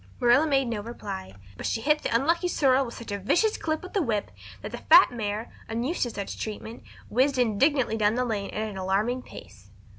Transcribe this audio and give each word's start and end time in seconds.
Marilla 0.19 0.47
made 0.47 0.67
no 0.67 0.81
reply, 0.81 1.35
but 1.57 1.65
she 1.67 1.79
hit 1.81 2.01
the 2.01 2.09
unlucky 2.15 2.47
sorrel 2.47 2.89
such 2.89 3.11
a 3.11 3.19
vicious 3.19 3.55
clip 3.55 3.83
with 3.83 3.93
the 3.93 4.01
whip 4.01 4.31
that 4.63 4.71
the 4.71 4.79
fat 4.79 5.11
mare, 5.11 5.53
unused 5.69 6.01
to 6.01 6.09
such 6.09 6.39
treatment, 6.39 6.81
whizzed 7.11 7.37
indignantly 7.37 7.97
down 7.97 8.15
the 8.15 8.25
lane 8.25 8.49
at 8.49 8.67
an 8.67 8.77
alarming 8.77 9.21
pace. 9.21 9.69